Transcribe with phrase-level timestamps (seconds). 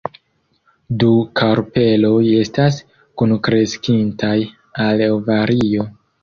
[1.01, 1.09] Du
[1.41, 2.79] karpeloj estas
[3.23, 4.33] kunkreskintaj
[4.87, 5.87] al ovario.